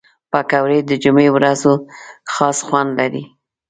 پکورې 0.31 0.79
د 0.85 0.91
جمعې 1.03 1.29
ورځو 1.35 1.73
خاص 2.33 2.57
خوند 2.67 2.89
لري 2.99 3.23